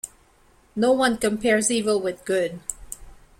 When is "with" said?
2.01-2.25